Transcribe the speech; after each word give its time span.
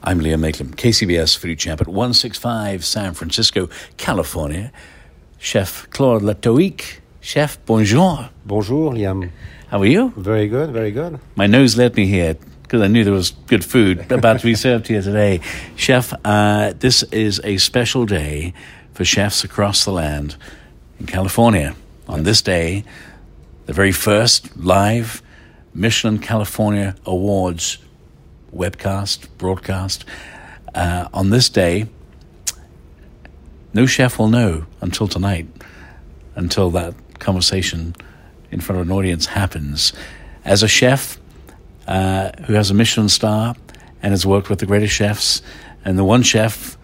I'm 0.00 0.20
Liam 0.20 0.40
Mayclem, 0.40 0.76
KCBS 0.76 1.36
Food 1.36 1.58
Champ 1.58 1.80
at 1.80 1.88
165 1.88 2.84
San 2.84 3.14
Francisco, 3.14 3.68
California. 3.96 4.70
Chef 5.38 5.90
Claude 5.90 6.22
Le 6.22 6.34
Tohic. 6.36 7.00
Chef, 7.20 7.58
bonjour. 7.66 8.30
Bonjour, 8.46 8.92
Liam. 8.92 9.30
How 9.68 9.80
are 9.80 9.86
you? 9.86 10.12
Very 10.16 10.46
good, 10.46 10.70
very 10.70 10.92
good. 10.92 11.18
My 11.34 11.48
nose 11.48 11.76
led 11.76 11.96
me 11.96 12.06
here 12.06 12.36
because 12.62 12.80
I 12.80 12.86
knew 12.86 13.02
there 13.02 13.12
was 13.12 13.32
good 13.48 13.64
food 13.64 14.10
about 14.12 14.38
to 14.38 14.46
be 14.46 14.54
served 14.54 14.86
here 14.86 15.02
today. 15.02 15.40
Chef, 15.74 16.14
uh, 16.24 16.74
this 16.78 17.02
is 17.04 17.40
a 17.42 17.56
special 17.56 18.06
day 18.06 18.54
for 18.94 19.04
chefs 19.04 19.42
across 19.42 19.84
the 19.84 19.92
land 19.92 20.36
in 21.00 21.06
California. 21.06 21.74
On 22.06 22.22
this 22.22 22.40
day, 22.40 22.84
the 23.66 23.72
very 23.72 23.92
first 23.92 24.56
live 24.56 25.22
Michelin 25.74 26.18
California 26.18 26.94
Awards 27.04 27.78
webcast, 28.54 29.28
broadcast. 29.38 30.04
Uh, 30.74 31.08
on 31.12 31.30
this 31.30 31.48
day, 31.48 31.86
no 33.74 33.86
chef 33.86 34.18
will 34.18 34.28
know 34.28 34.66
until 34.80 35.08
tonight, 35.08 35.46
until 36.34 36.70
that 36.70 36.94
conversation 37.18 37.94
in 38.50 38.60
front 38.60 38.80
of 38.80 38.86
an 38.86 38.92
audience 38.92 39.26
happens. 39.26 39.92
As 40.44 40.62
a 40.62 40.68
chef 40.68 41.18
uh, 41.86 42.30
who 42.46 42.54
has 42.54 42.70
a 42.70 42.74
Michelin 42.74 43.08
star 43.08 43.54
and 44.02 44.12
has 44.12 44.24
worked 44.24 44.48
with 44.48 44.60
the 44.60 44.66
greatest 44.66 44.94
chefs, 44.94 45.42
and 45.84 45.98
the 45.98 46.04
one 46.04 46.22
chef, 46.22 46.76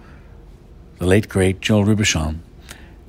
the 0.98 1.07
late 1.07 1.29
great 1.29 1.61
Joel 1.61 1.85
Robuchon, 1.85 2.39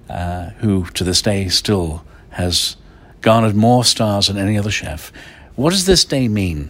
uh, 0.10 0.50
who 0.60 0.86
to 0.88 1.04
this 1.04 1.22
day 1.22 1.48
still 1.50 2.04
has 2.32 2.76
garnered 3.22 3.56
more 3.56 3.84
stars 3.84 4.28
than 4.28 4.38
any 4.38 4.58
other 4.58 4.72
chef. 4.72 5.12
What 5.56 5.72
does 5.72 5.86
this 5.86 6.06
day 6.06 6.28
mean? 6.28 6.70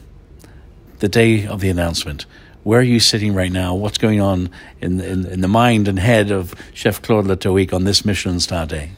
The 1.06 1.10
day 1.10 1.46
of 1.46 1.62
the 1.62 1.70
announcement. 1.70 2.26
Where 2.64 2.80
are 2.80 2.90
you 2.96 3.00
sitting 3.00 3.36
right 3.36 3.52
now? 3.52 3.76
What's 3.76 4.00
going 4.00 4.22
on 4.22 4.50
in, 4.82 5.00
in, 5.00 5.24
in 5.28 5.42
the 5.42 5.48
mind 5.48 5.88
and 5.88 6.00
head 6.00 6.32
of 6.32 6.56
Chef 6.74 7.00
Claude 7.00 7.28
Le 7.28 7.38
Tohic 7.38 7.72
on 7.74 7.84
this 7.84 8.06
Michelin 8.06 8.40
star 8.40 8.66
day? 8.66 8.90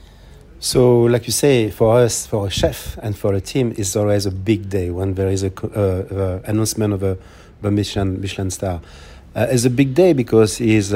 So, 0.61 1.01
like 1.01 1.27
you 1.27 1.33
say, 1.33 1.69
for 1.69 1.97
us, 1.97 2.25
for 2.25 2.47
a 2.47 2.49
chef 2.49 2.97
and 3.03 3.17
for 3.17 3.33
a 3.33 3.41
team, 3.41 3.73
it's 3.77 3.93
always 3.97 4.25
a 4.25 4.31
big 4.31 4.69
day 4.69 4.89
when 4.89 5.15
there 5.15 5.27
is 5.27 5.43
a 5.43 5.51
uh, 5.51 5.79
uh, 5.79 6.41
announcement 6.45 6.93
of 6.93 7.03
a, 7.03 7.17
a 7.61 7.71
Michelin 7.71 8.21
Michelin 8.21 8.51
star. 8.51 8.79
Uh, 9.35 9.47
it's 9.49 9.65
a 9.65 9.69
big 9.69 9.93
day 9.93 10.13
because 10.13 10.61
it's, 10.61 10.93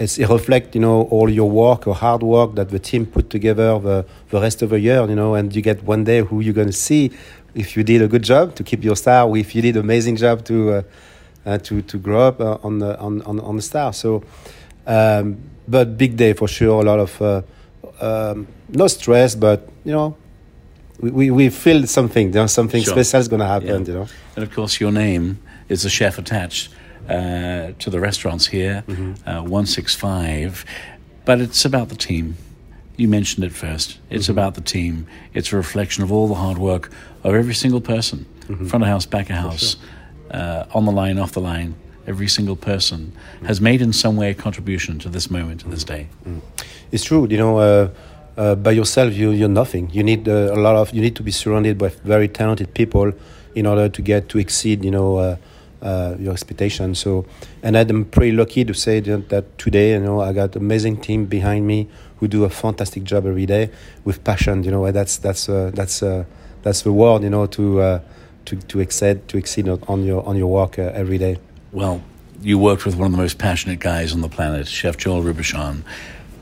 it's, 0.00 0.18
it 0.18 0.28
reflects, 0.28 0.74
you 0.74 0.80
know, 0.80 1.02
all 1.02 1.28
your 1.28 1.48
work 1.50 1.86
or 1.86 1.94
hard 1.94 2.22
work 2.22 2.54
that 2.54 2.70
the 2.70 2.78
team 2.78 3.06
put 3.06 3.30
together 3.30 3.78
the, 3.78 4.06
the 4.30 4.40
rest 4.40 4.62
of 4.62 4.70
the 4.70 4.80
year, 4.80 5.06
you 5.06 5.14
know, 5.14 5.34
and 5.34 5.54
you 5.54 5.62
get 5.62 5.82
one 5.84 6.04
day 6.04 6.22
who 6.22 6.40
you're 6.40 6.54
going 6.54 6.66
to 6.66 6.72
see 6.72 7.10
if 7.54 7.76
you 7.76 7.82
did 7.84 8.00
a 8.02 8.08
good 8.08 8.22
job 8.22 8.54
to 8.54 8.64
keep 8.64 8.82
your 8.82 8.96
star, 8.96 9.28
or 9.28 9.36
if 9.36 9.54
you 9.54 9.62
did 9.62 9.76
an 9.76 9.82
amazing 9.82 10.16
job 10.16 10.44
to 10.44 10.72
uh, 10.72 10.82
uh, 11.46 11.58
to 11.58 11.82
to 11.82 11.98
grow 11.98 12.28
up 12.28 12.40
uh, 12.40 12.58
on 12.62 12.78
the 12.78 12.98
on, 12.98 13.22
on 13.22 13.40
on 13.40 13.56
the 13.56 13.62
star. 13.62 13.92
So, 13.92 14.22
um, 14.86 15.36
but 15.66 15.96
big 15.98 16.16
day 16.16 16.32
for 16.32 16.48
sure. 16.48 16.80
A 16.80 16.84
lot 16.84 17.00
of 17.00 17.20
uh, 17.22 17.42
um, 18.00 18.46
no 18.68 18.86
stress, 18.86 19.34
but 19.34 19.68
you 19.84 19.92
know, 19.92 20.16
we, 21.00 21.10
we, 21.10 21.30
we 21.30 21.50
feel 21.50 21.86
something. 21.86 22.30
There's 22.30 22.52
something 22.52 22.82
Sure. 22.82 22.92
special 22.94 23.20
is 23.20 23.28
going 23.28 23.40
to 23.40 23.46
happen. 23.46 23.68
Yeah. 23.84 23.92
You 23.92 23.94
know. 24.00 24.06
And 24.36 24.44
of 24.44 24.54
course, 24.54 24.80
your 24.80 24.92
name 24.92 25.40
is 25.68 25.82
the 25.82 25.90
chef 25.90 26.18
attached 26.18 26.70
uh, 27.08 27.72
to 27.78 27.90
the 27.90 28.00
restaurants 28.00 28.46
here, 28.46 28.84
uh, 29.26 29.42
165. 29.42 30.64
But 31.24 31.40
it's 31.40 31.64
about 31.64 31.88
the 31.88 31.96
team. 31.96 32.36
You 32.96 33.08
mentioned 33.08 33.44
it 33.44 33.52
first. 33.52 33.98
It's 34.10 34.28
about 34.28 34.54
the 34.54 34.60
team. 34.60 35.06
It's 35.32 35.52
a 35.52 35.56
reflection 35.56 36.02
of 36.02 36.12
all 36.12 36.28
the 36.28 36.34
hard 36.34 36.58
work 36.58 36.90
of 37.24 37.34
every 37.34 37.54
single 37.54 37.80
person, 37.80 38.26
front 38.68 38.82
of 38.84 38.88
house, 38.88 39.06
back 39.06 39.30
of 39.30 39.36
house, 39.36 39.76
uh, 40.30 40.64
on 40.74 40.84
the 40.84 40.92
line, 40.92 41.18
off 41.18 41.32
the 41.32 41.40
line. 41.40 41.74
Every 42.06 42.28
single 42.28 42.56
person 42.56 43.12
has 43.46 43.60
made 43.60 43.80
in 43.82 43.92
some 43.92 44.16
way 44.16 44.30
a 44.30 44.34
contribution 44.34 44.98
to 45.00 45.08
this 45.08 45.30
moment, 45.30 45.60
to 45.60 45.68
this 45.68 45.84
day. 45.84 46.08
It's 46.90 47.04
true. 47.04 47.26
You 47.30 47.36
know, 47.38 47.58
uh, 47.58 47.88
uh, 48.36 48.54
by 48.56 48.72
yourself, 48.72 49.14
you 49.14 49.30
you're 49.30 49.48
nothing. 49.62 49.90
You 49.92 50.02
need 50.02 50.28
uh, 50.28 50.52
a 50.52 50.60
lot 50.66 50.74
of. 50.76 50.92
You 50.92 51.02
need 51.02 51.14
to 51.16 51.22
be 51.22 51.30
surrounded 51.30 51.78
by 51.78 51.88
very 52.04 52.28
talented 52.28 52.74
people 52.74 53.12
in 53.54 53.66
order 53.66 53.88
to 53.88 54.02
get 54.02 54.28
to 54.30 54.38
exceed. 54.38 54.84
You 54.84 54.90
know. 54.90 55.38
Uh, 55.82 56.14
your 56.18 56.32
expectations. 56.32 56.98
So, 56.98 57.24
and 57.62 57.74
I'm 57.74 58.04
pretty 58.04 58.32
lucky 58.32 58.66
to 58.66 58.74
say 58.74 59.00
that, 59.00 59.30
that 59.30 59.56
today, 59.56 59.92
you 59.92 60.00
know, 60.00 60.20
I 60.20 60.34
got 60.34 60.54
amazing 60.54 61.00
team 61.00 61.24
behind 61.24 61.66
me 61.66 61.88
who 62.18 62.28
do 62.28 62.44
a 62.44 62.50
fantastic 62.50 63.02
job 63.02 63.24
every 63.24 63.46
day 63.46 63.70
with 64.04 64.22
passion. 64.22 64.62
You 64.62 64.72
know, 64.72 64.92
that's 64.92 65.16
that's 65.16 65.48
uh, 65.48 65.70
that's 65.72 66.02
uh, 66.02 66.24
that's 66.60 66.82
the 66.82 66.92
word. 66.92 67.22
You 67.22 67.30
know, 67.30 67.46
to 67.46 67.80
uh, 67.80 68.00
to 68.44 68.56
to 68.56 68.80
exceed 68.80 69.26
to 69.28 69.38
exceed 69.38 69.70
on- 69.70 70.04
your 70.04 70.22
on 70.26 70.36
your 70.36 70.48
work 70.48 70.78
uh, 70.78 70.92
every 70.92 71.16
day. 71.16 71.38
Well, 71.72 72.02
you 72.42 72.58
worked 72.58 72.84
with 72.84 72.96
one 72.96 73.06
of 73.06 73.12
the 73.12 73.18
most 73.18 73.38
passionate 73.38 73.80
guys 73.80 74.12
on 74.12 74.20
the 74.20 74.28
planet, 74.28 74.68
Chef 74.68 74.98
Joel 74.98 75.22
Robuchon. 75.22 75.82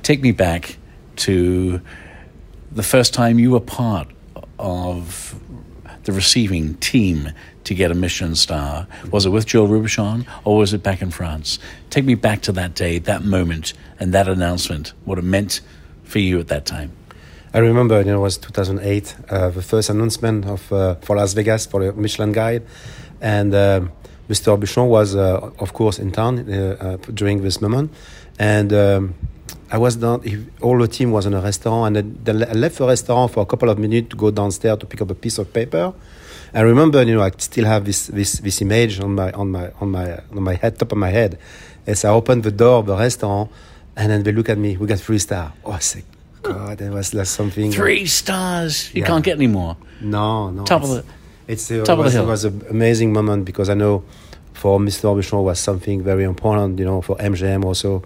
Take 0.03 0.21
me 0.21 0.33
back 0.33 0.79
to 1.17 1.81
the 2.73 2.83
first 2.83 3.15
time 3.15 3.39
you 3.39 3.53
were 3.53 3.61
part 3.61 4.09
of 4.59 5.39
the 6.05 6.13
receiving 6.13 6.75
team 6.79 7.31
to 7.69 7.75
get 7.75 7.91
a 7.91 7.95
Michelin 7.95 8.35
star. 8.35 8.87
Was 9.11 9.27
it 9.27 9.31
with 9.31 9.45
Joel 9.47 9.69
Robuchon 9.69 10.27
or 10.45 10.57
was 10.57 10.73
it 10.73 10.83
back 10.83 11.03
in 11.03 11.11
France? 11.11 11.59
Take 11.91 12.05
me 12.07 12.15
back 12.15 12.41
to 12.43 12.53
that 12.53 12.75
day, 12.75 12.99
that 12.99 13.23
moment, 13.23 13.75
and 14.01 14.15
that 14.15 14.27
announcement, 14.27 14.95
what 15.05 15.19
it 15.19 15.25
meant 15.25 15.61
for 16.03 16.19
you 16.19 16.41
at 16.41 16.49
that 16.49 16.65
time. 16.65 16.93
I 17.53 17.59
remember, 17.59 17.99
you 18.01 18.07
know, 18.07 18.21
it 18.21 18.23
was 18.23 18.39
2008, 18.39 19.17
uh, 19.29 19.51
the 19.51 19.63
first 19.63 19.91
announcement 19.91 20.47
of 20.47 20.73
uh, 20.73 20.95
for 20.97 21.17
Las 21.17 21.35
Vegas 21.35 21.67
for 21.67 21.85
the 21.85 21.93
Michelin 21.93 22.33
Guide, 22.33 22.63
and 23.21 23.55
um 23.55 23.93
Mr. 24.29 24.55
Robuchon 24.55 24.89
was, 24.89 25.17
uh, 25.17 25.51
of 25.59 25.73
course, 25.73 25.99
in 25.99 26.13
town 26.13 26.39
uh, 26.39 26.77
uh, 26.79 26.97
during 27.15 27.43
this 27.43 27.63
moment, 27.63 27.91
and 28.39 28.73
um, 28.75 29.15
I 29.71 29.79
was 29.79 29.97
down. 29.97 30.21
All 30.61 30.79
the 30.79 30.87
team 30.87 31.13
was 31.13 31.25
in 31.25 31.33
a 31.33 31.41
restaurant, 31.41 31.97
and 31.97 32.29
I 32.29 32.53
left 32.53 32.77
the 32.77 32.87
restaurant 32.87 33.33
for 33.33 33.41
a 33.41 33.47
couple 33.47 33.71
of 33.71 33.79
minutes 33.79 34.11
to 34.11 34.17
go 34.17 34.31
downstairs 34.31 34.79
to 34.81 34.87
pick 34.87 35.01
up 35.01 35.11
a 35.11 35.15
piece 35.15 35.39
of 35.39 35.51
paper. 35.51 35.95
I 36.55 36.61
remember, 36.63 37.03
you 37.03 37.15
know, 37.15 37.23
I 37.23 37.31
still 37.39 37.67
have 37.67 37.85
this 37.85 38.07
this 38.07 38.39
this 38.41 38.61
image 38.63 39.01
on 39.01 39.15
my 39.15 39.31
on 39.33 39.51
my 39.51 39.71
on 39.81 39.91
my 39.91 40.19
on 40.37 40.43
my 40.43 40.55
head, 40.55 40.79
top 40.79 40.93
of 40.93 40.99
my 40.99 41.11
head, 41.11 41.39
as 41.87 42.05
I 42.05 42.11
opened 42.11 42.43
the 42.45 42.51
door 42.53 42.79
of 42.79 42.87
the 42.87 42.97
restaurant, 42.97 43.51
and 43.97 44.11
then 44.11 44.23
they 44.23 44.33
look 44.33 44.49
at 44.49 44.59
me. 44.59 44.77
We 44.77 44.87
got 44.87 44.99
three 45.01 45.19
star. 45.19 45.53
Oh, 45.65 45.73
I 45.73 45.81
God, 46.43 46.79
that 46.79 46.93
was 46.93 47.13
like 47.15 47.27
something. 47.27 47.73
Three 47.73 48.07
stars. 48.07 48.91
You 48.95 49.03
Yeah. 49.03 49.09
can't 49.09 49.25
get 49.25 49.37
any 49.37 49.49
more. 49.49 49.77
No, 50.01 50.51
no. 50.51 50.65
Top 50.65 50.83
of 50.83 50.89
the- 50.91 51.05
It's 51.49 51.71
uh, 51.71 51.85
top 51.85 51.99
of 51.99 52.05
the 52.05 52.05
it 52.05 52.05
was, 52.05 52.13
hill. 52.15 52.23
It 52.25 52.27
was 52.31 52.45
an 52.45 52.63
amazing 52.71 53.13
moment 53.13 53.45
because 53.45 53.69
I 53.71 53.75
know 53.75 54.03
for 54.53 54.79
Mr. 54.79 55.05
Robuchon 55.09 55.43
was 55.43 55.59
something 55.59 56.03
very 56.03 56.25
important, 56.25 56.79
you 56.79 56.85
know, 56.85 57.01
for 57.03 57.17
MGM 57.17 57.65
also, 57.65 58.03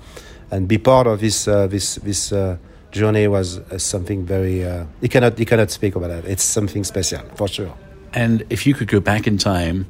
and 0.50 0.66
be 0.68 0.78
part 0.78 1.06
of 1.06 1.20
this 1.20 1.46
uh, 1.48 1.66
this 1.66 1.96
this 1.96 2.32
uh, 2.32 2.56
journey 2.90 3.26
was 3.28 3.58
uh, 3.58 3.78
something 3.78 4.24
very. 4.26 4.64
Uh, 4.64 4.84
you 5.00 5.08
cannot 5.08 5.38
you 5.38 5.46
cannot 5.46 5.70
speak 5.70 5.94
about 5.96 6.08
that. 6.10 6.24
It's 6.24 6.42
something 6.44 6.84
special 6.84 7.20
for 7.36 7.48
sure. 7.48 7.72
And 8.14 8.44
if 8.50 8.66
you 8.66 8.74
could 8.74 8.88
go 8.88 9.00
back 9.00 9.26
in 9.26 9.38
time 9.38 9.86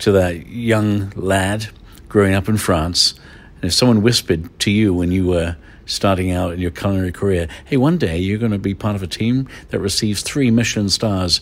to 0.00 0.12
that 0.12 0.46
young 0.46 1.10
lad 1.14 1.66
growing 2.08 2.34
up 2.34 2.48
in 2.48 2.56
France, 2.56 3.14
and 3.56 3.64
if 3.64 3.74
someone 3.74 4.02
whispered 4.02 4.58
to 4.60 4.70
you 4.70 4.94
when 4.94 5.12
you 5.12 5.26
were 5.26 5.56
starting 5.86 6.30
out 6.30 6.52
in 6.52 6.60
your 6.60 6.70
culinary 6.70 7.12
career, 7.12 7.48
hey, 7.66 7.76
one 7.76 7.98
day 7.98 8.18
you're 8.18 8.38
going 8.38 8.52
to 8.52 8.58
be 8.58 8.74
part 8.74 8.96
of 8.96 9.02
a 9.02 9.06
team 9.06 9.48
that 9.68 9.80
receives 9.80 10.22
three 10.22 10.50
Michelin 10.50 10.88
stars 10.88 11.40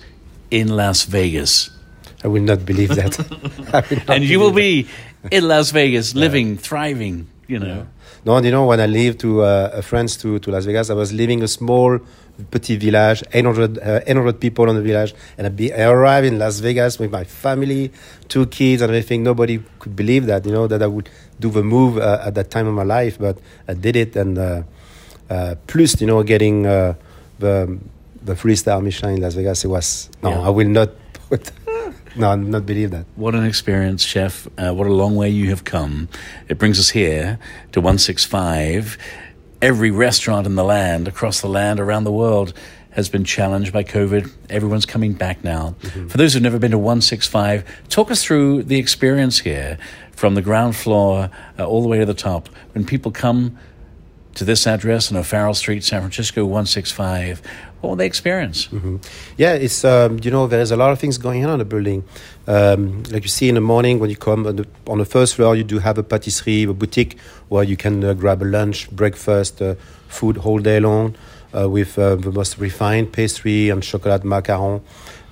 in 0.51 0.69
Las 0.69 1.05
Vegas. 1.05 1.71
I 2.25 2.29
will 2.29 2.43
not 2.43 2.67
believe 2.67 2.89
that. 2.97 3.19
Not 3.73 4.09
And 4.09 4.25
you 4.25 4.41
will 4.41 4.51
believe 4.51 4.91
be 5.23 5.37
in 5.37 5.47
Las 5.47 5.71
Vegas, 5.71 6.15
living, 6.15 6.57
thriving, 6.57 7.29
you 7.49 7.59
know. 7.59 7.87
No, 8.25 8.39
you 8.41 8.51
know, 8.51 8.67
when 8.67 8.81
I 8.81 8.87
lived 8.87 9.21
to 9.21 9.43
uh, 9.43 9.81
France 9.83 10.17
to, 10.19 10.39
to 10.39 10.51
Las 10.51 10.65
Vegas, 10.67 10.91
I 10.91 10.95
was 10.95 11.13
living 11.13 11.43
a 11.43 11.49
small 11.49 11.99
petit 12.51 12.77
village, 12.77 13.25
800, 13.33 13.79
uh, 13.79 14.01
800 14.07 14.39
people 14.39 14.69
on 14.69 14.77
the 14.77 14.83
village, 14.83 15.15
and 15.37 15.47
I, 15.47 15.51
be, 15.51 15.73
I 15.73 15.89
arrived 15.89 16.27
in 16.27 16.39
Las 16.39 16.61
Vegas 16.61 16.99
with 16.99 17.11
my 17.11 17.25
family, 17.25 17.91
two 18.29 18.47
kids, 18.47 18.83
and 18.83 18.91
everything. 18.91 19.23
Nobody 19.23 19.61
could 19.79 19.97
believe 19.97 20.27
that, 20.27 20.45
you 20.47 20.53
know, 20.53 20.67
that 20.67 20.83
I 20.83 20.87
would 20.87 21.09
do 21.41 21.51
the 21.51 21.63
move 21.63 21.99
uh, 21.99 22.23
at 22.27 22.35
that 22.35 22.51
time 22.51 22.67
of 22.67 22.75
my 22.75 22.85
life, 22.85 23.19
but 23.19 23.39
I 23.67 23.75
did 23.75 23.97
it, 23.97 24.15
and 24.15 24.39
uh, 24.39 24.63
uh, 25.31 25.55
plus, 25.67 26.01
you 26.01 26.07
know, 26.07 26.23
getting 26.23 26.67
uh, 26.67 26.95
the 27.39 27.79
the 28.23 28.35
three 28.37 28.57
star 28.57 28.81
Michelin 28.83 29.15
in 29.17 29.23
Las 29.23 29.35
Vegas, 29.35 29.65
it 29.65 29.69
was 29.69 30.11
no, 30.23 30.31
Yeah. 30.31 30.47
I 30.47 30.51
will 30.51 30.69
not 30.69 30.91
put 31.31 31.51
No, 32.19 32.31
I'm 32.31 32.51
not 32.51 32.67
believe 32.67 32.91
that. 32.91 33.07
What 33.15 33.37
an 33.37 33.45
experience, 33.45 34.03
chef! 34.03 34.49
Uh, 34.59 34.75
what 34.75 34.89
a 34.89 34.93
long 34.93 35.15
way 35.15 35.31
you 35.31 35.51
have 35.51 35.63
come. 35.63 36.09
It 36.49 36.59
brings 36.59 36.79
us 36.81 36.91
here 36.91 37.39
to 37.73 37.81
one 37.81 37.99
six 37.99 38.25
five. 38.25 38.99
Every 39.63 39.93
restaurant 39.93 40.47
in 40.47 40.57
the 40.57 40.65
land, 40.65 41.07
across 41.07 41.41
the 41.41 41.49
land, 41.49 41.79
around 41.79 42.05
the 42.05 42.13
world, 42.13 42.55
has 42.91 43.09
been 43.09 43.25
challenged 43.25 43.73
by 43.73 43.85
COVID. 43.85 44.31
Everyone's 44.51 44.87
coming 44.87 45.13
back 45.13 45.45
now. 45.45 45.77
Mm-hmm. 45.81 46.09
For 46.09 46.19
those 46.19 46.35
who've 46.35 46.43
never 46.43 46.59
been 46.59 46.73
to 46.73 46.79
165, 46.79 47.65
talk 47.89 48.11
us 48.11 48.25
through 48.25 48.65
the 48.65 48.79
experience 48.79 49.39
here 49.41 49.79
from 50.13 50.35
the 50.35 50.43
ground 50.43 50.75
floor 50.75 51.31
uh, 51.59 51.65
all 51.65 51.83
the 51.83 51.89
way 51.89 51.99
to 51.99 52.07
the 52.07 52.15
top. 52.15 52.49
When 52.73 52.85
people 52.85 53.13
come 53.13 53.57
to 54.35 54.45
this 54.45 54.67
address 54.67 55.11
on 55.11 55.17
O'Farrell 55.17 55.55
Street, 55.55 55.85
San 55.85 56.01
Francisco 56.01 56.45
165, 56.45 57.43
what 57.81 57.91
will 57.91 57.97
they 57.97 58.07
experience? 58.07 58.67
Mm-hmm. 58.69 58.97
Yeah, 59.37 59.55
it's 59.55 59.85
um, 59.85 60.19
you 60.23 60.31
know 60.31 60.47
there's 60.47 60.71
a 60.71 60.77
lot 60.77 60.91
of 60.91 60.99
things 60.99 61.19
going 61.19 61.45
on 61.45 61.53
in 61.53 61.59
the 61.59 61.65
building. 61.65 62.05
Um, 62.47 63.03
like 63.05 63.23
you 63.23 63.29
see 63.29 63.49
in 63.49 63.55
the 63.55 63.61
morning 63.61 63.99
when 63.99 64.11
you 64.11 64.17
come 64.17 64.47
on 64.47 64.57
the, 64.57 64.67
on 64.87 64.99
the, 64.99 65.05
first 65.05 65.35
floor, 65.37 65.55
you 65.55 65.65
do 65.65 65.79
have 65.79 65.99
a 65.99 66.03
patisserie, 66.03 66.65
a 66.65 66.73
boutique 66.73 67.19
where 67.49 67.63
you 67.63 67.77
can 67.77 68.03
uh, 68.03 68.15
grab 68.15 68.43
a 68.43 68.45
lunch, 68.45 68.91
breakfast, 68.91 69.61
uh, 69.63 69.75
food 70.09 70.39
all 70.39 70.59
day 70.59 70.81
long 70.81 71.15
uh, 71.57 71.69
with 71.69 71.99
uh, 71.99 72.17
the 72.17 72.33
most 72.33 72.59
refined 72.59 73.13
pastry 73.13 73.71
and 73.71 73.83
chocolate 73.83 74.23
macaron. 74.23 74.83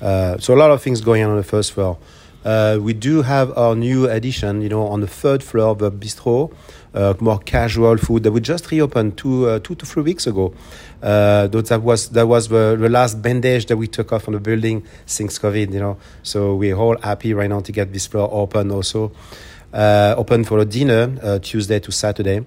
Uh, 0.01 0.39
so 0.39 0.55
a 0.55 0.57
lot 0.57 0.71
of 0.71 0.83
things 0.83 1.01
going 1.01 1.23
on 1.23 1.31
on 1.31 1.37
the 1.37 1.43
first 1.43 1.73
floor. 1.73 1.99
Uh, 2.47 2.79
we 2.81 2.93
do 2.93 3.23
have 3.23 3.51
our 3.59 3.75
new 3.75 4.09
addition, 4.09 4.63
you 4.63 4.69
know, 4.69 4.87
on 4.87 5.01
the 5.01 5.09
third 5.09 5.43
floor, 5.43 5.71
of 5.71 5.79
the 5.81 5.91
bistro, 5.91 6.55
uh, 6.95 7.13
more 7.19 7.41
casual 7.41 7.97
food 7.97 8.23
that 8.23 8.31
we 8.31 8.41
just 8.41 8.71
reopened 8.71 9.19
two, 9.19 9.49
uh, 9.49 9.59
two 9.59 9.75
to 9.75 9.85
three 9.85 10.05
weeks 10.05 10.29
ago. 10.29 10.55
that 11.01 11.81
was 11.83 12.11
that 12.11 12.29
was 12.29 12.47
the, 12.47 12.77
the, 12.79 12.89
last 12.89 13.21
bandage 13.21 13.67
that 13.67 13.77
we 13.77 13.89
took 13.89 14.13
off 14.13 14.29
on 14.29 14.35
the 14.35 14.41
building 14.41 14.85
since 15.07 15.41
COVID, 15.41 15.73
you 15.73 15.81
know. 15.81 15.99
So 16.23 16.55
we're 16.55 16.77
all 16.77 16.97
happy 17.03 17.35
right 17.35 17.51
now 17.51 17.63
to 17.63 17.73
get 17.73 17.93
this 17.93 18.07
floor 18.07 18.29
open 18.31 18.71
also. 18.71 19.11
open 19.75 20.45
for 20.45 20.61
a 20.61 20.65
dinner 20.65 21.41
Tuesday 21.41 21.81
to 21.81 21.91
Saturday. 21.91 22.45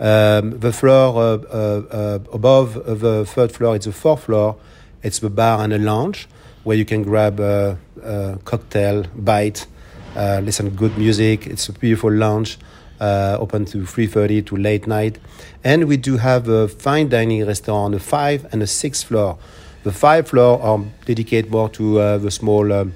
Um, 0.00 0.58
the 0.60 0.72
floor 0.72 1.14
uh, 1.16 1.20
uh, 1.20 1.82
uh, 1.90 2.18
above 2.32 2.74
the 3.00 3.26
third 3.26 3.52
floor, 3.52 3.76
it's 3.76 3.84
the 3.84 3.92
fourth 3.92 4.24
floor. 4.24 4.56
It's 5.02 5.18
the 5.18 5.30
bar 5.30 5.62
and 5.62 5.74
a 5.74 5.78
lounge 5.78 6.26
where 6.64 6.76
you 6.76 6.84
can 6.84 7.02
grab 7.02 7.40
a, 7.40 7.78
a 8.02 8.38
cocktail, 8.44 9.04
bite, 9.14 9.66
listen 10.16 10.66
to 10.66 10.76
good 10.76 10.96
music. 10.96 11.46
It's 11.46 11.68
a 11.68 11.72
beautiful 11.72 12.12
lounge. 12.12 12.58
Uh, 13.00 13.36
open 13.40 13.64
to 13.64 13.78
3.30 13.78 14.46
to 14.46 14.56
late 14.56 14.86
night. 14.86 15.18
And 15.64 15.88
we 15.88 15.96
do 15.96 16.18
have 16.18 16.46
a 16.46 16.68
fine 16.68 17.08
dining 17.08 17.44
restaurant 17.44 17.86
on 17.86 17.90
the 17.90 17.98
five 17.98 18.46
and 18.52 18.62
the 18.62 18.66
sixth 18.68 19.06
floor. 19.06 19.38
The 19.82 19.90
five 19.90 20.28
floor 20.28 20.62
are 20.62 20.78
dedicated 21.04 21.50
more 21.50 21.68
to 21.70 21.98
uh, 21.98 22.18
the 22.18 22.30
small 22.30 22.72
um, 22.72 22.94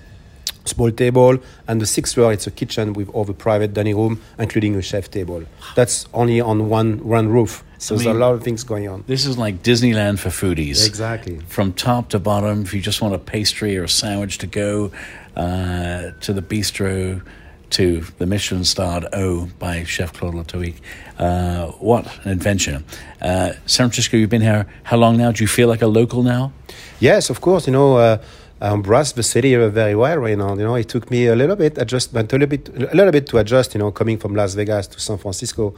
small 0.68 0.90
table, 0.90 1.38
and 1.68 1.80
the 1.80 1.86
sixth 1.86 2.14
floor 2.14 2.32
it's 2.32 2.46
a 2.46 2.50
kitchen 2.50 2.92
with 2.92 3.08
all 3.10 3.24
the 3.24 3.34
private 3.34 3.74
dining 3.74 3.96
room, 3.96 4.20
including 4.38 4.74
a 4.76 4.82
chef 4.82 5.10
table. 5.10 5.44
That's 5.74 6.06
only 6.12 6.40
on 6.40 6.68
one 6.68 7.06
one 7.06 7.28
roof. 7.28 7.64
So 7.78 7.94
I 7.94 7.98
mean, 7.98 8.04
there's 8.04 8.16
a 8.16 8.18
lot 8.18 8.34
of 8.34 8.42
things 8.42 8.64
going 8.64 8.88
on. 8.88 9.04
This 9.06 9.26
is 9.26 9.36
like 9.36 9.62
Disneyland 9.62 10.18
for 10.18 10.30
foodies. 10.30 10.86
Exactly. 10.86 11.40
From 11.48 11.72
top 11.72 12.08
to 12.10 12.18
bottom, 12.18 12.62
if 12.62 12.72
you 12.72 12.80
just 12.80 13.02
want 13.02 13.14
a 13.14 13.18
pastry 13.18 13.76
or 13.76 13.84
a 13.84 13.88
sandwich 13.88 14.38
to 14.38 14.46
go, 14.46 14.90
uh, 15.36 16.12
to 16.20 16.32
the 16.32 16.40
bistro, 16.42 17.22
to 17.70 18.00
the 18.18 18.26
Michelin 18.26 18.64
starred 18.64 19.06
O 19.12 19.48
by 19.58 19.84
Chef 19.84 20.12
Claude 20.12 20.34
Le 20.34 20.44
Tohic. 20.44 20.76
Uh, 21.18 21.66
what 21.72 22.06
an 22.24 22.30
adventure. 22.30 22.82
Uh, 23.20 23.52
San 23.66 23.88
Francisco, 23.88 24.16
you've 24.16 24.30
been 24.30 24.42
here 24.42 24.66
how 24.84 24.96
long 24.96 25.16
now? 25.16 25.32
Do 25.32 25.42
you 25.42 25.48
feel 25.48 25.68
like 25.68 25.82
a 25.82 25.86
local 25.86 26.22
now? 26.22 26.52
Yes, 27.00 27.28
of 27.28 27.40
course. 27.40 27.66
You 27.66 27.72
know, 27.72 28.18
I 28.60 28.72
embrace 28.72 29.12
the 29.12 29.22
city 29.22 29.54
very 29.54 29.94
well 29.94 30.16
right 30.18 30.36
now. 30.36 30.54
You 30.54 30.64
know, 30.64 30.74
it 30.76 30.88
took 30.88 31.10
me 31.10 31.26
a 31.26 31.36
little 31.36 31.56
bit 31.56 31.76
adjustment, 31.76 32.32
a 32.32 32.38
little 32.38 32.48
bit, 32.48 32.68
a 32.68 32.94
little 32.94 33.12
bit 33.12 33.26
to 33.28 33.38
adjust. 33.38 33.74
You 33.74 33.80
know, 33.80 33.90
coming 33.90 34.18
from 34.18 34.34
Las 34.34 34.54
Vegas 34.54 34.86
to 34.88 35.00
San 35.00 35.18
Francisco, 35.18 35.74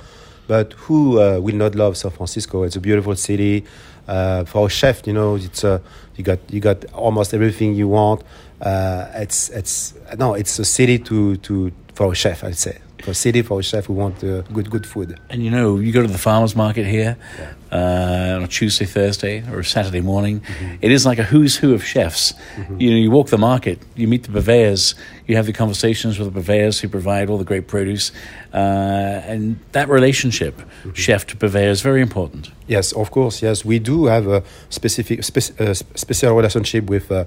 but 0.47 0.75
who 0.75 1.21
uh, 1.21 1.41
will 1.41 1.57
not 1.57 1.75
love 1.75 1.97
San 1.97 2.13
Francisco? 2.13 2.63
It's 2.63 2.77
a 2.77 2.81
beautiful 2.81 3.17
city. 3.17 3.65
Uh, 4.07 4.45
for 4.45 4.69
a 4.69 4.71
chef, 4.71 5.07
you 5.07 5.13
know, 5.13 5.37
it's 5.37 5.65
uh, 5.65 5.81
you 6.17 6.25
got 6.25 6.39
you 6.49 6.61
got 6.61 6.85
almost 6.93 7.35
everything 7.35 7.75
you 7.75 7.89
want. 7.89 8.23
Uh, 8.61 9.07
it's 9.15 9.51
it's 9.51 9.95
no, 10.17 10.35
it's 10.35 10.59
a 10.59 10.65
city 10.65 10.99
to 11.01 11.37
to 11.39 11.73
for 11.95 12.13
a 12.13 12.15
chef, 12.15 12.45
I'd 12.45 12.57
say 12.57 12.79
for 13.03 13.15
city 13.15 13.43
for 13.43 13.61
a 13.61 13.63
chef 13.63 13.87
who 13.87 13.95
want 13.95 14.23
uh, 14.25 14.43
good 14.53 14.71
good 14.71 14.87
food. 14.87 15.19
And 15.31 15.43
you 15.45 15.51
know, 15.51 15.79
you 15.79 15.93
go 15.93 16.03
to 16.03 16.09
the 16.09 16.19
farmers 16.19 16.55
market 16.57 16.87
here 16.87 17.17
yeah. 17.39 17.53
Uh, 17.71 18.37
on 18.37 18.43
a 18.45 18.49
Tuesday, 18.49 18.85
Thursday, 18.85 19.43
or 19.51 19.61
a 19.61 19.65
Saturday 19.65 20.01
morning. 20.01 20.41
Mm-hmm. 20.41 20.77
It 20.81 20.91
is 20.91 21.05
like 21.05 21.19
a 21.19 21.23
who's 21.23 21.57
who 21.57 21.75
of 21.75 21.85
chefs. 21.85 22.33
Mm-hmm. 22.33 22.81
You 22.81 22.91
know, 22.91 22.97
you 22.97 23.11
walk 23.11 23.29
the 23.29 23.39
market, 23.39 23.79
you 23.95 24.09
meet 24.09 24.25
the 24.25 24.33
purveyors, 24.33 24.95
you 25.27 25.37
have 25.37 25.47
the 25.47 25.53
conversations 25.53 26.19
with 26.19 26.29
the 26.29 26.41
purveyors 26.41 26.81
who 26.81 26.89
provide 26.89 27.29
all 27.29 27.39
the 27.39 27.45
great 27.45 27.69
produce, 27.69 28.13
uh, 28.53 28.57
and 28.57 29.59
that 29.73 29.89
relationship, 29.89 30.57
mm-hmm. 30.57 30.93
chef 30.93 31.27
to 31.27 31.37
purveyor, 31.37 31.71
is 31.71 31.83
very 31.83 32.01
important. 32.01 32.51
Yes, 32.67 32.93
of 32.93 33.11
course. 33.11 33.43
Yes, 33.43 33.65
we 33.65 33.79
do 33.79 34.07
have 34.07 34.27
a 34.27 34.43
specific 34.71 35.25
spe- 35.25 35.61
uh, 35.61 35.75
special 35.75 36.35
relationship 36.35 36.85
with. 36.85 37.11
Uh, 37.11 37.25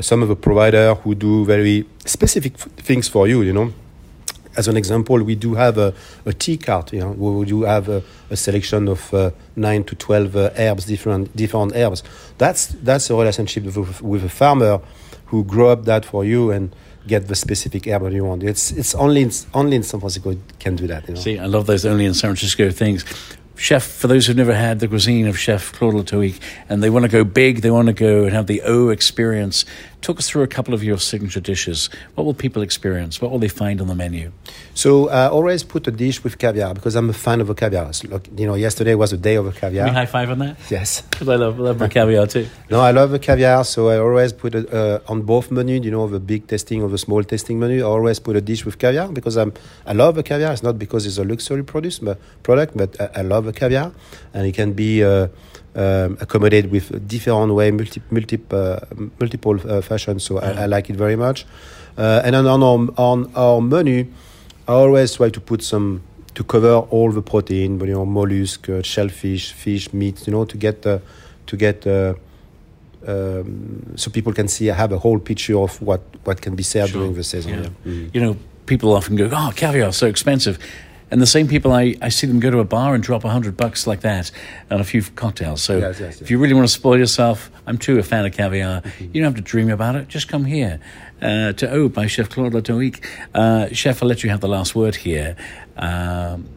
some 0.00 0.22
of 0.22 0.28
the 0.28 0.34
provider 0.34 0.96
who 0.96 1.14
do 1.14 1.44
very 1.44 1.86
specific 2.04 2.54
f- 2.54 2.66
things 2.78 3.06
for 3.06 3.28
you, 3.28 3.42
you 3.42 3.52
know 3.52 3.72
as 4.56 4.68
an 4.68 4.76
example, 4.76 5.22
we 5.22 5.34
do 5.34 5.54
have 5.54 5.78
a, 5.78 5.94
a 6.24 6.32
tea 6.32 6.56
cart. 6.56 6.92
You 6.92 7.00
know, 7.00 7.10
we 7.12 7.46
do 7.46 7.62
have 7.62 7.88
a, 7.88 8.02
a 8.30 8.36
selection 8.36 8.88
of 8.88 9.12
uh, 9.12 9.30
nine 9.56 9.84
to 9.84 9.94
twelve 9.94 10.36
uh, 10.36 10.50
herbs, 10.56 10.86
different 10.86 11.34
different 11.36 11.74
herbs. 11.74 12.02
That's 12.38 12.66
that's 12.66 13.10
a 13.10 13.14
relationship 13.14 13.64
with, 13.64 14.02
with 14.02 14.24
a 14.24 14.28
farmer 14.28 14.80
who 15.26 15.44
grow 15.44 15.70
up 15.70 15.84
that 15.84 16.04
for 16.04 16.24
you 16.24 16.50
and 16.50 16.74
get 17.06 17.28
the 17.28 17.34
specific 17.34 17.86
herb 17.86 18.02
that 18.02 18.12
you 18.12 18.24
want. 18.24 18.42
It's 18.42 18.70
it's 18.70 18.94
only 18.94 19.22
in, 19.22 19.30
only 19.52 19.76
in 19.76 19.82
San 19.82 20.00
Francisco 20.00 20.36
can 20.58 20.76
do 20.76 20.86
that. 20.86 21.08
You 21.08 21.14
know? 21.14 21.20
See, 21.20 21.38
I 21.38 21.46
love 21.46 21.66
those 21.66 21.84
only 21.84 22.04
in 22.04 22.14
San 22.14 22.28
Francisco 22.28 22.70
things 22.70 23.04
chef, 23.56 23.84
for 23.84 24.08
those 24.08 24.26
who've 24.26 24.36
never 24.36 24.54
had 24.54 24.80
the 24.80 24.88
cuisine 24.88 25.26
of 25.26 25.38
Chef 25.38 25.72
Claude 25.72 25.94
Le 25.94 26.04
Tohic, 26.04 26.40
and 26.68 26.82
they 26.82 26.90
want 26.90 27.04
to 27.04 27.08
go 27.08 27.24
big, 27.24 27.60
they 27.60 27.70
want 27.70 27.86
to 27.88 27.92
go 27.92 28.24
and 28.24 28.32
have 28.32 28.46
the 28.46 28.62
O 28.62 28.88
experience. 28.88 29.64
Talk 30.04 30.18
us 30.18 30.28
through 30.28 30.42
a 30.42 30.46
couple 30.46 30.74
of 30.74 30.84
your 30.84 30.98
signature 30.98 31.40
dishes. 31.40 31.88
What 32.14 32.24
will 32.24 32.34
people 32.34 32.60
experience? 32.60 33.22
What 33.22 33.30
will 33.30 33.38
they 33.38 33.48
find 33.48 33.80
on 33.80 33.86
the 33.86 33.94
menu? 33.94 34.32
So 34.74 35.08
I 35.08 35.24
uh, 35.24 35.30
always 35.30 35.62
put 35.62 35.86
a 35.86 35.90
dish 35.90 36.22
with 36.22 36.36
caviar 36.36 36.74
because 36.74 36.94
I'm 36.94 37.08
a 37.08 37.14
fan 37.14 37.40
of 37.40 37.48
a 37.48 37.54
caviar. 37.54 37.90
So, 37.94 38.08
look, 38.08 38.28
you 38.36 38.46
know, 38.46 38.54
yesterday 38.54 38.94
was 38.96 39.14
a 39.14 39.16
day 39.16 39.36
of 39.36 39.46
a 39.46 39.52
caviar. 39.52 39.88
High 39.88 40.04
five 40.04 40.28
on 40.28 40.40
that? 40.40 40.58
Yes, 40.68 41.00
because 41.00 41.30
I 41.30 41.36
love, 41.36 41.58
love 41.58 41.80
my 41.80 41.88
caviar 41.88 42.26
too. 42.26 42.46
no, 42.70 42.80
I 42.80 42.90
love 42.90 43.12
the 43.12 43.18
caviar, 43.18 43.64
so 43.64 43.88
I 43.88 43.96
always 43.96 44.34
put 44.34 44.54
it 44.54 44.70
uh, 44.74 45.00
on 45.08 45.22
both 45.22 45.50
menu. 45.50 45.80
You 45.80 45.90
know, 45.90 46.06
the 46.06 46.20
big 46.20 46.48
tasting 46.48 46.82
or 46.82 46.90
the 46.90 46.98
small 46.98 47.24
tasting 47.24 47.58
menu. 47.58 47.80
I 47.80 47.86
always 47.86 48.20
put 48.20 48.36
a 48.36 48.42
dish 48.42 48.66
with 48.66 48.78
caviar 48.78 49.08
because 49.08 49.38
I'm 49.38 49.54
I 49.86 49.94
love 49.94 50.16
the 50.16 50.22
caviar. 50.22 50.52
It's 50.52 50.62
not 50.62 50.78
because 50.78 51.06
it's 51.06 51.16
a 51.16 51.24
luxury 51.24 51.64
produce, 51.64 51.98
but 51.98 52.20
product, 52.42 52.76
but 52.76 53.00
I, 53.00 53.20
I 53.20 53.22
love 53.22 53.46
the 53.46 53.54
caviar, 53.54 53.90
and 54.34 54.46
it 54.46 54.52
can 54.52 54.74
be. 54.74 55.02
Uh, 55.02 55.28
um, 55.74 56.16
accommodated 56.20 56.70
with 56.70 57.06
different 57.08 57.52
way, 57.52 57.70
multi, 57.70 58.00
multi, 58.10 58.38
uh, 58.50 58.80
multiple 59.18 59.58
uh, 59.68 59.80
fashion. 59.80 60.20
So 60.20 60.40
yeah. 60.40 60.50
I, 60.50 60.62
I, 60.62 60.66
like 60.66 60.90
it 60.90 60.96
very 60.96 61.16
much. 61.16 61.46
Uh, 61.96 62.22
and 62.24 62.34
on 62.36 62.46
our, 62.62 62.88
on 62.96 63.32
our 63.34 63.60
menu, 63.60 64.06
I 64.68 64.72
always 64.72 65.14
try 65.14 65.30
to 65.30 65.40
put 65.40 65.62
some 65.62 66.02
to 66.34 66.42
cover 66.42 66.74
all 66.90 67.12
the 67.12 67.22
protein, 67.22 67.78
you 67.78 67.86
know, 67.86 68.04
mollusk, 68.04 68.68
uh, 68.68 68.82
shellfish, 68.82 69.52
fish, 69.52 69.92
meat, 69.92 70.26
you 70.26 70.32
know, 70.32 70.44
to 70.44 70.56
get 70.56 70.84
uh, 70.86 70.98
to 71.46 71.56
get 71.56 71.86
uh, 71.86 72.14
um, 73.06 73.92
so 73.96 74.10
people 74.10 74.32
can 74.32 74.48
see 74.48 74.70
I 74.70 74.74
have 74.74 74.92
a 74.92 74.98
whole 74.98 75.18
picture 75.18 75.58
of 75.58 75.80
what 75.80 76.00
what 76.24 76.40
can 76.40 76.56
be 76.56 76.62
served 76.62 76.90
sure. 76.90 77.02
during 77.02 77.14
the 77.14 77.24
season. 77.24 77.52
Yeah. 77.52 77.60
Yeah. 77.60 77.92
Mm. 77.92 78.14
You 78.14 78.20
know, 78.20 78.36
people 78.66 78.92
often 78.92 79.16
go, 79.16 79.28
"Oh, 79.32 79.52
caviar 79.54 79.92
so 79.92 80.06
expensive." 80.06 80.58
And 81.10 81.20
the 81.20 81.26
same 81.26 81.48
people, 81.48 81.72
I, 81.72 81.94
I 82.00 82.08
see 82.08 82.26
them 82.26 82.40
go 82.40 82.50
to 82.50 82.58
a 82.58 82.64
bar 82.64 82.94
and 82.94 83.02
drop 83.02 83.24
a 83.24 83.28
hundred 83.28 83.56
bucks 83.56 83.86
like 83.86 84.00
that 84.00 84.30
on 84.70 84.80
a 84.80 84.84
few 84.84 85.02
cocktails. 85.02 85.62
So 85.62 85.78
yes, 85.78 86.00
yes, 86.00 86.14
yes. 86.14 86.22
if 86.22 86.30
you 86.30 86.38
really 86.38 86.54
want 86.54 86.66
to 86.66 86.72
spoil 86.72 86.98
yourself, 86.98 87.50
I'm 87.66 87.78
too 87.78 87.98
a 87.98 88.02
fan 88.02 88.24
of 88.26 88.32
caviar. 88.32 88.80
Mm-hmm. 88.80 89.04
You 89.14 89.22
don't 89.22 89.34
have 89.34 89.44
to 89.44 89.48
dream 89.48 89.70
about 89.70 89.94
it. 89.96 90.08
Just 90.08 90.28
come 90.28 90.44
here 90.44 90.80
uh, 91.22 91.52
to 91.52 91.70
O 91.70 91.88
by 91.88 92.06
Chef 92.06 92.28
Claude 92.28 92.54
Le 92.54 92.62
Tohic. 92.62 93.04
Uh, 93.32 93.68
Chef, 93.72 94.02
I'll 94.02 94.08
let 94.08 94.24
you 94.24 94.30
have 94.30 94.40
the 94.40 94.48
last 94.48 94.74
word 94.74 94.96
here. 94.96 95.36
Um, 95.76 96.48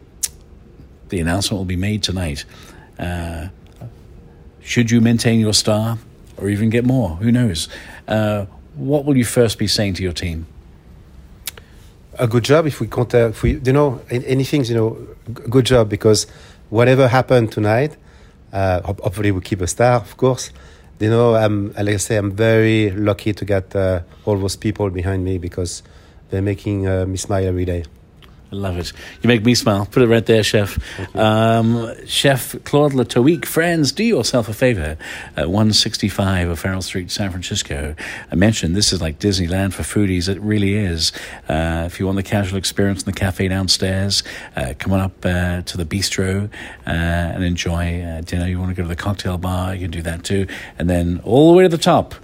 the 1.09 1.19
announcement 1.19 1.59
will 1.59 1.65
be 1.65 1.75
made 1.75 2.01
tonight. 2.03 2.45
Uh, 2.97 3.49
should 4.61 4.91
you 4.91 5.01
maintain 5.01 5.39
your 5.39 5.53
star 5.53 5.97
or 6.37 6.49
even 6.49 6.69
get 6.69 6.83
more? 6.83 7.17
Who 7.17 7.31
knows? 7.31 7.69
Uh, 8.07 8.45
what 8.75 9.05
will 9.05 9.17
you 9.17 9.25
first 9.25 9.57
be 9.57 9.67
saying 9.67 9.95
to 9.95 10.03
your 10.03 10.13
team? 10.13 10.45
A 12.19 12.27
good 12.27 12.43
job 12.43 12.65
if 12.67 12.79
we 12.79 12.87
uh, 12.87 13.29
if 13.29 13.43
we, 13.43 13.59
you 13.59 13.73
know, 13.73 14.01
anything, 14.09 14.63
you 14.65 14.75
know, 14.75 14.97
good 15.49 15.65
job 15.65 15.89
because 15.89 16.27
whatever 16.69 17.07
happened 17.07 17.51
tonight, 17.51 17.95
uh, 18.53 18.81
hopefully 18.81 19.31
we 19.31 19.41
keep 19.41 19.61
a 19.61 19.67
star, 19.67 19.95
of 19.95 20.17
course. 20.17 20.51
You 20.99 21.09
know, 21.09 21.35
I'm, 21.35 21.73
like 21.73 21.89
I 21.89 21.97
say, 21.97 22.17
I'm 22.17 22.31
very 22.31 22.89
lucky 22.91 23.33
to 23.33 23.45
get 23.45 23.75
uh, 23.75 24.01
all 24.25 24.37
those 24.37 24.55
people 24.55 24.89
behind 24.89 25.23
me 25.23 25.37
because 25.37 25.83
they're 26.29 26.41
making 26.41 26.87
uh, 26.87 27.05
me 27.05 27.17
smile 27.17 27.45
every 27.45 27.65
day. 27.65 27.83
I 28.49 28.55
love 28.55 28.77
it. 28.77 28.93
You 29.21 29.27
make 29.27 29.43
me 29.43 29.55
smile. 29.55 29.85
Put 29.85 30.03
it 30.03 30.07
right 30.07 30.25
there, 30.25 30.41
Chef. 30.41 30.79
Um, 31.13 31.93
Chef 32.05 32.55
Claude 32.63 32.93
Le 32.93 33.03
Tohic, 33.03 33.43
friends, 33.45 33.91
do 33.91 34.05
yourself 34.05 34.47
a 34.47 34.53
favor 34.53 34.97
at 35.35 35.49
165 35.49 36.47
O'Farrell 36.47 36.81
Street, 36.81 37.11
San 37.11 37.29
Francisco. 37.29 37.93
I 38.31 38.35
mentioned 38.35 38.73
this 38.73 38.93
is 38.93 39.01
like 39.01 39.19
Disneyland 39.19 39.73
for 39.73 39.83
foodies. 39.83 40.29
It 40.29 40.39
really 40.39 40.75
is. 40.75 41.11
Uh, 41.49 41.83
if 41.87 41.99
you 41.99 42.05
want 42.05 42.15
the 42.15 42.23
casual 42.23 42.57
experience 42.57 43.01
in 43.01 43.05
the 43.05 43.19
cafe 43.19 43.49
downstairs, 43.49 44.23
uh, 44.55 44.73
come 44.79 44.93
on 44.93 45.01
up 45.01 45.25
uh, 45.25 45.61
to 45.63 45.75
the 45.75 45.85
bistro 45.85 46.45
uh, 46.45 46.89
and 46.89 47.43
enjoy 47.43 48.01
uh, 48.01 48.21
dinner. 48.21 48.47
You 48.47 48.59
want 48.59 48.69
to 48.69 48.75
go 48.75 48.83
to 48.83 48.89
the 48.89 48.95
cocktail 48.95 49.37
bar, 49.37 49.75
you 49.75 49.81
can 49.81 49.91
do 49.91 50.01
that 50.03 50.23
too. 50.23 50.47
And 50.79 50.89
then 50.89 51.19
all 51.25 51.51
the 51.51 51.57
way 51.57 51.63
to 51.63 51.69
the 51.69 51.77
top 51.77 52.15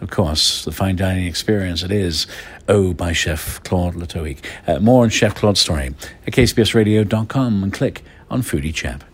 of 0.00 0.10
course, 0.10 0.64
the 0.64 0.72
fine 0.72 0.96
dining 0.96 1.26
experience 1.26 1.82
it 1.82 1.92
is. 1.92 2.26
Oh, 2.68 2.92
by 2.92 3.12
Chef 3.12 3.62
Claude 3.64 3.94
Le 3.94 4.06
Tohic. 4.06 4.38
Uh, 4.66 4.80
more 4.80 5.04
on 5.04 5.10
Chef 5.10 5.34
Claude's 5.34 5.60
story 5.60 5.94
at 6.26 6.32
kcbsradio.com 6.32 7.62
and 7.62 7.72
click 7.72 8.02
on 8.30 8.42
Foodie 8.42 8.74
Chap. 8.74 9.04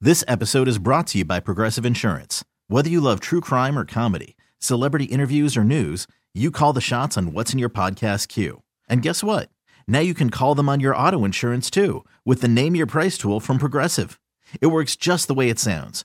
This 0.00 0.24
episode 0.28 0.68
is 0.68 0.78
brought 0.78 1.06
to 1.08 1.18
you 1.18 1.24
by 1.24 1.40
Progressive 1.40 1.86
Insurance. 1.86 2.44
Whether 2.68 2.90
you 2.90 3.00
love 3.00 3.20
true 3.20 3.40
crime 3.40 3.78
or 3.78 3.84
comedy, 3.84 4.36
celebrity 4.58 5.06
interviews 5.06 5.56
or 5.56 5.64
news, 5.64 6.06
you 6.34 6.50
call 6.50 6.72
the 6.72 6.80
shots 6.80 7.16
on 7.16 7.32
what's 7.32 7.52
in 7.52 7.58
your 7.58 7.70
podcast 7.70 8.28
queue. 8.28 8.62
And 8.88 9.02
guess 9.02 9.22
what? 9.24 9.48
Now 9.88 10.00
you 10.00 10.14
can 10.14 10.30
call 10.30 10.54
them 10.54 10.68
on 10.68 10.80
your 10.80 10.96
auto 10.96 11.24
insurance 11.24 11.70
too 11.70 12.04
with 12.24 12.40
the 12.40 12.48
Name 12.48 12.74
Your 12.74 12.86
Price 12.86 13.16
tool 13.16 13.40
from 13.40 13.58
Progressive. 13.58 14.20
It 14.60 14.66
works 14.66 14.96
just 14.96 15.28
the 15.28 15.34
way 15.34 15.48
it 15.48 15.58
sounds 15.58 16.04